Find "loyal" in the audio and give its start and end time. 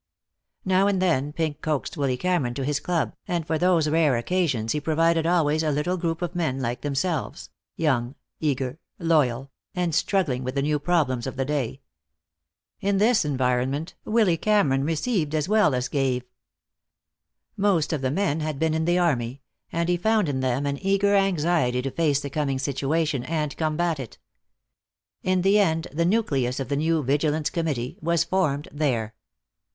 8.97-9.51